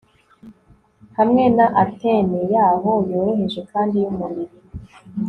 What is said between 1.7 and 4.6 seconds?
antenne yaho, yoroheje kandi yumubiri